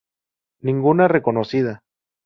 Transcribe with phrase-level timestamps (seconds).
[0.61, 1.83] Ninguna reconocida.